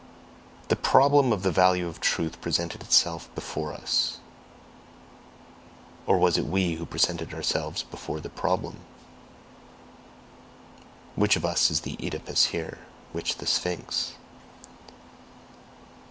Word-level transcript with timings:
The 0.69 0.75
problem 0.75 1.31
of 1.31 1.43
the 1.43 1.51
value 1.51 1.85
of 1.87 1.99
truth 1.99 2.41
presented 2.41 2.81
itself 2.81 3.29
before 3.35 3.71
us 3.71 4.17
or 6.07 6.17
was 6.17 6.39
it 6.39 6.47
we 6.47 6.73
who 6.73 6.87
presented 6.87 7.35
ourselves 7.35 7.83
before 7.83 8.19
the 8.19 8.27
problem? 8.31 8.77
Which 11.13 11.35
of 11.35 11.45
us 11.45 11.69
is 11.69 11.81
the 11.81 11.99
Oedipus 12.03 12.45
here? 12.45 12.79
Which 13.11 13.35
the 13.35 13.45
Sphinx? 13.45 14.13